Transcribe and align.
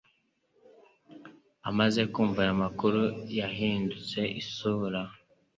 Amaze 1.69 2.01
kumva 2.13 2.39
ayo 2.45 2.55
makuru, 2.63 3.01
yahindutse 3.37 4.19
isura. 4.41 5.01